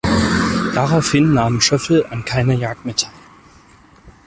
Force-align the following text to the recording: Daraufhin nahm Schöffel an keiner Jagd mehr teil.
Daraufhin 0.73 1.35
nahm 1.35 1.61
Schöffel 1.61 2.07
an 2.07 2.25
keiner 2.25 2.55
Jagd 2.55 2.85
mehr 2.85 2.95
teil. 2.95 3.11